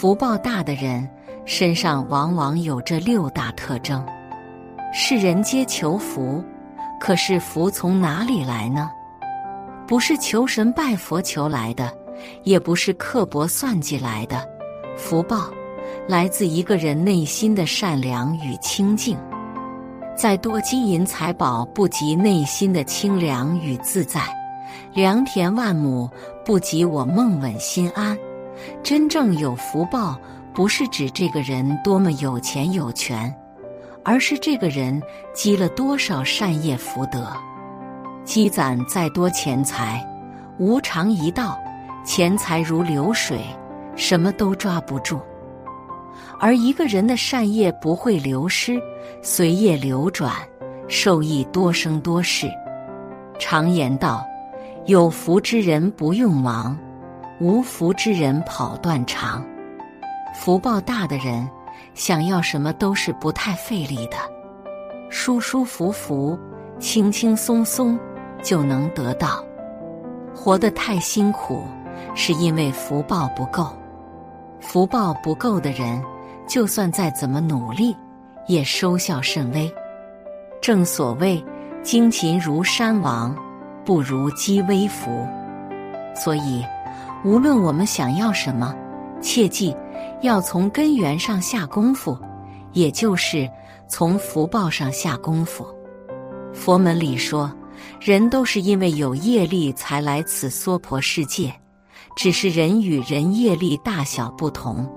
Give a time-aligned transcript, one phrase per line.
[0.00, 1.10] 福报大的人
[1.44, 4.06] 身上往往有这六大特征。
[4.94, 6.40] 世人皆求福，
[7.00, 8.88] 可是福从哪里来呢？
[9.88, 11.92] 不是求神拜佛求来的，
[12.44, 14.48] 也不是刻薄算计来的。
[14.96, 15.50] 福报
[16.06, 19.18] 来自一个人内心的善良与清净。
[20.16, 24.20] 再多金银财宝不及内心的清凉与自在，
[24.94, 26.08] 良田万亩
[26.44, 28.16] 不及我梦稳心安。
[28.82, 30.18] 真正有福报，
[30.54, 33.34] 不是指这个人多么有钱有权，
[34.04, 35.00] 而是这个人
[35.32, 37.32] 积了多少善业福德。
[38.24, 40.06] 积攒再多钱财，
[40.58, 41.58] 无常一到，
[42.04, 43.40] 钱财如流水，
[43.96, 45.20] 什么都抓不住。
[46.40, 48.80] 而一个人的善业不会流失，
[49.22, 50.32] 随业流转，
[50.88, 52.50] 受益多生多世。
[53.38, 54.26] 常言道
[54.86, 56.78] ：“有福之人不用忙，
[57.40, 59.44] 无福之人跑断肠。”
[60.34, 61.48] 福报大的人，
[61.94, 64.16] 想要什么都是不太费力的，
[65.10, 66.38] 舒舒服服，
[66.78, 67.98] 轻轻松松。
[68.40, 69.44] 就能得到。
[70.32, 71.64] 活得太辛苦，
[72.14, 73.76] 是因为福报不够。
[74.60, 76.00] 福报不够的人，
[76.46, 77.96] 就算再怎么努力，
[78.46, 79.68] 也收效甚微。
[80.60, 81.44] 正所谓
[81.82, 83.36] “精勤如山王，
[83.84, 85.26] 不如积微福”。
[86.14, 86.64] 所以，
[87.24, 88.74] 无论我们想要什么，
[89.20, 89.74] 切记
[90.22, 92.18] 要从根源上下功夫，
[92.72, 93.48] 也就是
[93.88, 95.66] 从福报上下功夫。
[96.52, 97.52] 佛门里说。
[98.00, 101.52] 人都是因为有业力才来此娑婆世界，
[102.16, 104.88] 只是人与人业力大小不同，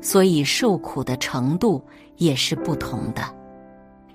[0.00, 1.84] 所以受苦的程度
[2.16, 3.22] 也是不同的。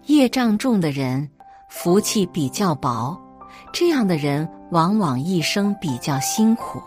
[0.05, 1.29] 业障重的人
[1.69, 3.17] 福气比较薄，
[3.73, 6.79] 这样的人往往一生比较辛苦；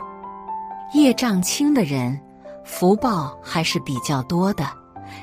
[0.93, 2.19] 业障轻的人
[2.65, 4.67] 福报还是比较多的，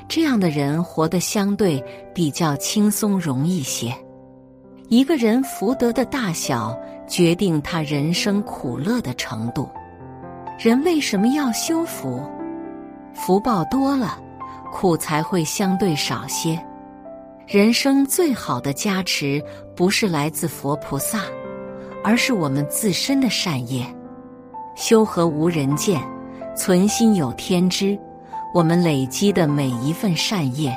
[0.08, 1.82] 这样的人活得相对
[2.14, 3.94] 比较轻松容易些。
[4.88, 9.68] 一个人福德的大小，决定他人生苦乐的程度。
[10.58, 12.22] 人为什么要修福？
[13.14, 14.18] 福报多了，
[14.70, 16.62] 苦才会相对少些。
[17.46, 19.42] 人生最好的加持，
[19.74, 21.20] 不是来自佛菩萨，
[22.02, 23.84] 而是我们自身的善业。
[24.74, 26.02] 修和无人见，
[26.56, 27.98] 存心有天知。
[28.52, 30.76] 我们累积的每一份善业，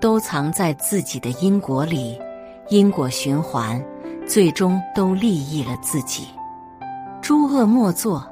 [0.00, 2.20] 都藏在自己的因果里。
[2.68, 3.80] 因果循环，
[4.26, 6.26] 最终都利益了自己。
[7.22, 8.24] 诸恶莫作，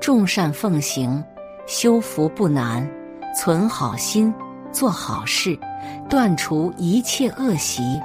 [0.00, 1.22] 众善奉行，
[1.66, 2.88] 修福不难。
[3.36, 4.32] 存好心，
[4.72, 5.58] 做好事，
[6.08, 8.00] 断除一切恶习，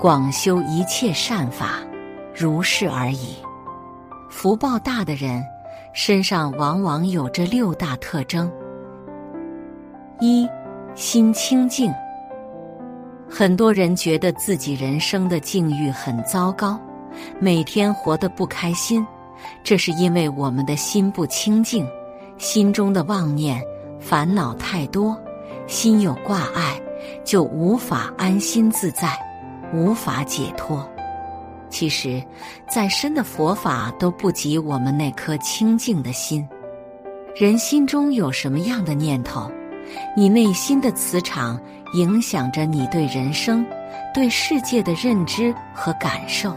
[0.00, 1.76] 广修一切善法，
[2.34, 3.36] 如是而已。
[4.30, 5.44] 福报大的人，
[5.92, 8.50] 身上往往有着六大特征：
[10.20, 10.48] 一，
[10.94, 11.92] 心清净。
[13.28, 16.80] 很多人觉得自己人生的境遇很糟糕，
[17.38, 19.06] 每天活得不开心，
[19.62, 21.86] 这是因为我们的心不清净，
[22.38, 23.62] 心中的妄念、
[24.00, 25.18] 烦恼太多，
[25.66, 26.80] 心有挂碍，
[27.22, 29.08] 就无法安心自在，
[29.74, 30.86] 无法解脱。
[31.72, 32.22] 其实，
[32.68, 36.46] 再深的佛法都不及我们那颗清净的心。
[37.34, 39.50] 人心中有什么样的念头，
[40.16, 41.58] 你内心的磁场。
[41.94, 43.62] 影响着你对人生、
[44.14, 46.56] 对世界的认知和感受。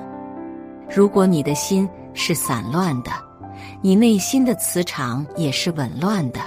[0.90, 3.12] 如果你的心是散乱的，
[3.82, 6.40] 你内心的磁场也是紊乱的。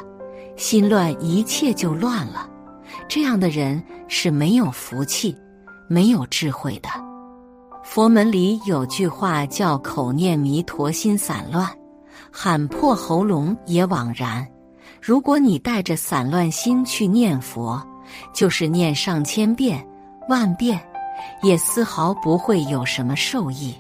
[0.57, 2.49] 心乱，一切就乱了。
[3.07, 5.37] 这样的人是没有福气、
[5.87, 6.89] 没有智慧的。
[7.91, 11.67] 佛门里有句话叫“口念弥陀，心散乱，
[12.31, 14.47] 喊破喉咙也枉然”。
[15.01, 17.83] 如果你带着散乱心去念佛，
[18.35, 19.83] 就是念上千遍、
[20.29, 20.79] 万遍，
[21.43, 23.75] 也丝毫不会有什么受益。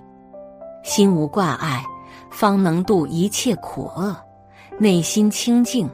[0.82, 1.84] 心无挂碍，
[2.30, 4.16] 方能度一切苦厄；
[4.78, 5.86] 内心清净，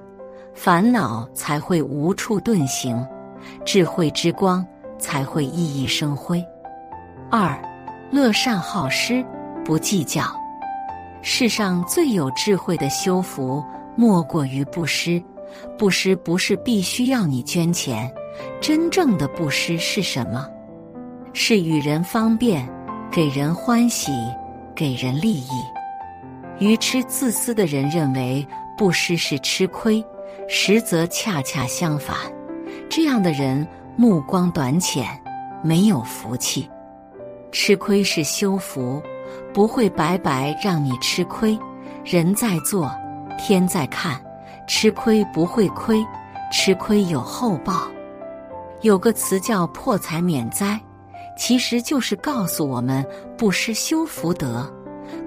[0.55, 3.05] 烦恼才会无处遁形，
[3.67, 4.65] 智慧之光
[5.01, 6.43] 才会熠熠生辉。
[7.29, 7.61] 二，
[8.11, 9.25] 乐善好施，
[9.65, 10.25] 不计较。
[11.23, 13.65] 世上最有智慧的修福，
[13.97, 15.23] 莫过于布施。
[15.79, 18.13] 布施不是必须要你捐钱。
[18.61, 20.49] 真正的布施是什么？
[21.33, 22.69] 是与人方便，
[23.11, 24.13] 给人欢喜，
[24.75, 25.51] 给人利益。
[26.59, 28.47] 愚痴自私的人认为
[28.77, 30.05] 布施是吃亏，
[30.49, 32.17] 实则恰恰相反。
[32.89, 33.67] 这样的人
[33.97, 35.07] 目光短浅，
[35.63, 36.69] 没有福气。
[37.55, 39.01] 吃亏是修福，
[39.53, 41.57] 不会白白让你吃亏。
[42.05, 42.91] 人在做，
[43.39, 44.21] 天在看，
[44.67, 46.05] 吃亏不会亏。
[46.51, 47.89] 吃亏有后报。
[48.83, 50.79] 有个词叫破财免灾，
[51.39, 53.07] 其实就是告诉我们
[53.39, 54.69] 不失修福德，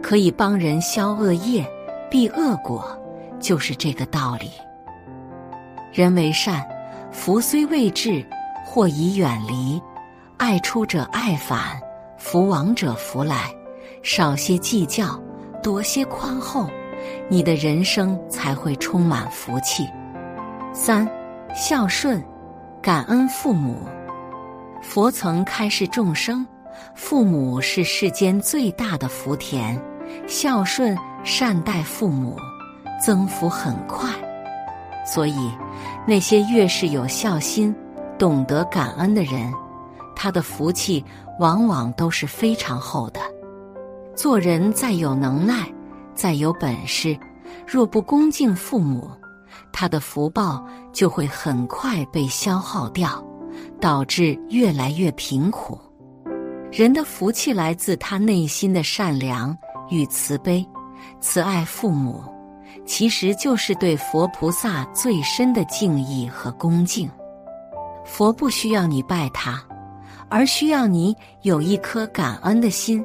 [0.03, 1.65] 可以帮人消恶业、
[2.09, 2.85] 避恶果，
[3.39, 4.51] 就是这个道理。
[5.93, 6.61] 人为善，
[7.09, 8.23] 福虽未至，
[8.65, 9.81] 祸已远离。
[10.35, 11.81] 爱出者爱返，
[12.29, 13.55] 福往者福来。
[14.03, 15.17] 少些计较，
[15.63, 16.69] 多些宽厚，
[17.29, 19.87] 你的人生才会充满福气。
[20.73, 21.09] 三，
[21.55, 22.21] 孝顺，
[22.81, 23.77] 感恩父母。
[24.81, 26.45] 佛曾开示众生，
[26.93, 29.81] 父母是世间最大的福田，
[30.27, 32.35] 孝顺善待父母，
[33.01, 34.09] 增福很快。
[35.05, 35.49] 所以，
[36.05, 37.73] 那些越是有孝心、
[38.17, 39.49] 懂得感恩的人，
[40.13, 41.03] 他的福气
[41.39, 43.19] 往往都是非常厚的。
[44.15, 45.71] 做人再有能耐，
[46.15, 47.17] 再有本事，
[47.67, 49.09] 若不恭敬父母，
[49.71, 53.23] 他的福报就会很快被消耗掉，
[53.79, 55.79] 导致越来越贫苦。
[56.71, 59.55] 人的福气来自他内心的善良
[59.89, 60.65] 与慈悲，
[61.19, 62.23] 慈爱父母。
[62.85, 67.09] 其实就是对佛菩萨最深的敬意和恭敬。
[68.05, 69.61] 佛不需要你拜他，
[70.29, 73.03] 而需要你有一颗感恩的心。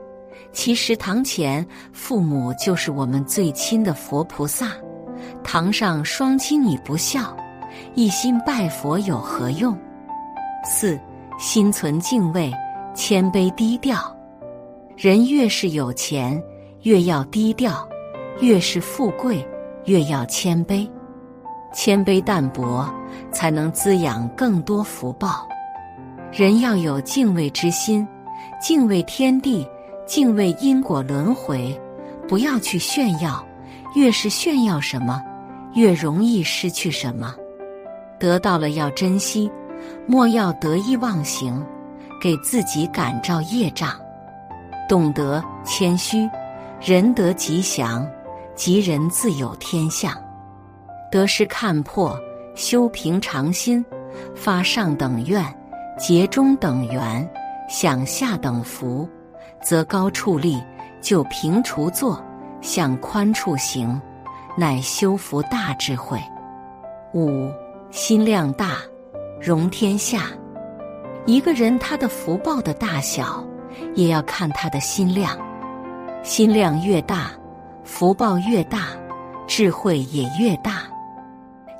[0.53, 4.69] 其实堂前父母就是我们最亲的佛菩萨，
[5.43, 7.37] 堂上双亲你不孝，
[7.95, 9.77] 一心拜佛有何用？
[10.65, 10.99] 四
[11.39, 12.53] 心存敬畏，
[12.95, 13.99] 谦卑低调。
[14.97, 16.41] 人越是有钱，
[16.83, 17.73] 越要低调；
[18.41, 19.47] 越是富贵。
[19.87, 20.89] 越要谦卑，
[21.75, 22.89] 谦卑淡泊，
[23.33, 25.45] 才能滋养更多福报。
[26.33, 28.09] 人要有敬畏之心，
[28.59, 29.69] 敬畏天地，
[30.07, 31.79] 敬畏因果轮回，
[32.27, 33.45] 不要去炫耀。
[33.95, 35.23] 越是炫耀什么，
[35.75, 37.35] 越容易失去什么。
[38.19, 39.51] 得到了要珍惜，
[40.07, 41.63] 莫要得意忘形，
[42.19, 43.91] 给自己感召业障。
[44.89, 46.27] 懂得谦虚，
[46.81, 48.09] 仁德吉祥。
[48.55, 50.15] 吉人自有天相，
[51.11, 52.19] 得失看破，
[52.55, 53.85] 修平常心，
[54.35, 55.43] 发上等愿，
[56.03, 57.31] 结中等缘，
[57.69, 59.09] 享下等福，
[59.63, 60.61] 则高处立，
[61.01, 62.21] 就平处坐，
[62.61, 64.03] 向宽处行，
[64.59, 66.21] 乃修福大智慧。
[67.15, 67.49] 五
[67.93, 68.79] 心量大，
[69.41, 70.25] 容天下。
[71.25, 73.47] 一个人他的福报的大小，
[73.95, 75.39] 也要看他的心量，
[76.25, 77.31] 心量越大。
[77.85, 78.89] 福报越大，
[79.47, 80.83] 智慧也越大。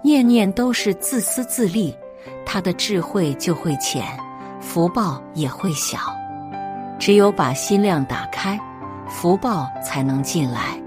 [0.01, 1.93] 念念都是自私自利，
[2.53, 4.05] 他的智慧就会浅，
[4.61, 5.99] 福报也会小。
[6.99, 8.61] 只有把心量打开，
[9.09, 10.79] 福报才能进来。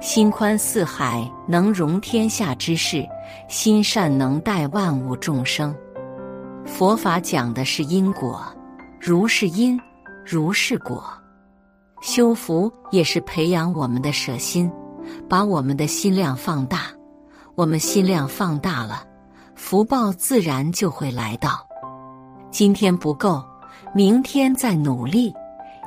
[0.00, 3.06] 心宽似海，能容天下之事；
[3.50, 5.76] 心善，能待万物众生。
[6.64, 8.42] 佛法讲的是因果，
[8.98, 9.78] 如是因，
[10.24, 11.04] 如是果。
[12.00, 14.72] 修福也是培养我们的舍心，
[15.28, 16.84] 把我们的心量放大。
[17.56, 19.02] 我们心量放大了，
[19.58, 21.66] 福报自然就会来到。
[22.48, 23.44] 今天不够，
[23.92, 25.34] 明天再努力，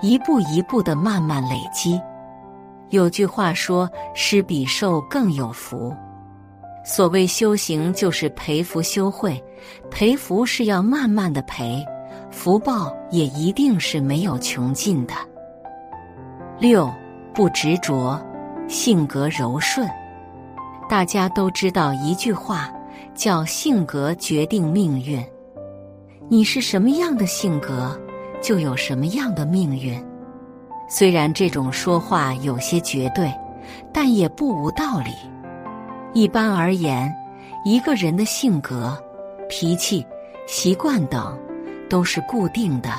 [0.01, 2.00] 一步一步的慢慢累积。
[2.90, 5.96] 有句话说：“施比受更有福。”
[6.84, 9.42] 所谓修行，就是培福修慧。
[9.90, 11.84] 培福是要慢慢的培，
[12.30, 15.13] 福报也一定是没有穷尽的。
[16.60, 16.92] 六
[17.34, 18.22] 不执着，
[18.68, 19.90] 性格柔顺。
[20.90, 22.70] 大家都知道一句话，
[23.15, 25.24] 叫“性格决定命运”。
[26.30, 28.00] 你是什么样的性格，
[28.41, 30.01] 就有什么样的命运。
[30.89, 33.32] 虽然这种说话有些绝对，
[33.94, 35.12] 但也不无道理。
[36.13, 37.13] 一般而言，
[37.63, 38.98] 一个人的性格、
[39.48, 40.06] 脾气、
[40.48, 41.38] 习惯等，
[41.89, 42.89] 都是固定的。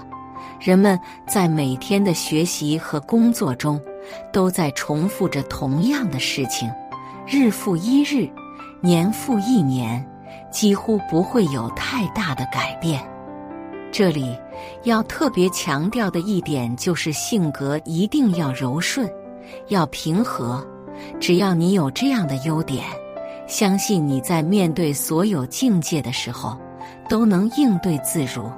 [0.59, 3.81] 人们在每天的学习和工作中，
[4.33, 6.71] 都在重复着同样的事情，
[7.27, 8.31] 日复一日，
[8.83, 10.05] 年复一年，
[10.51, 13.01] 几乎不会有太大的改变。
[13.93, 14.37] 这里
[14.83, 19.09] 要特别强调的一点就是，性格一定要柔顺，
[19.69, 20.67] 要平和。
[21.21, 22.85] 只要你有这样的优点，
[23.47, 26.59] 相信你在面对所有境界的时候，
[27.09, 28.51] 都能应对自如。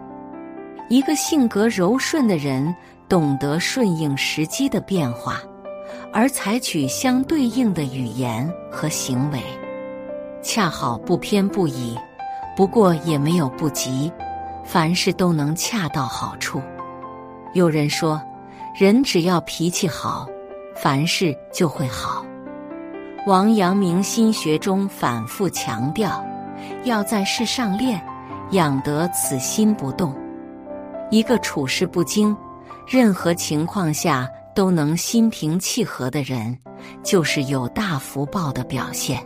[0.89, 2.75] 一个性格柔顺的人，
[3.11, 5.43] 懂得顺应时机的变化，
[6.13, 9.43] 而采取相对应的语言和行为，
[10.45, 11.99] 恰好不偏不倚，
[12.55, 14.13] 不过也没有不及，
[14.63, 16.61] 凡事都能恰到好处。
[17.55, 18.21] 有人说，
[18.79, 20.29] 人只要脾气好，
[20.77, 22.27] 凡事就会好。
[23.27, 26.23] 王阳明心学中反复强调，
[26.85, 27.99] 要在世上练，
[28.51, 30.15] 养得此心不动。
[31.11, 32.37] 一个处事不惊，
[32.87, 36.59] 任何情况下都能心平气和的人，
[37.03, 39.25] 就是有大福报的表现。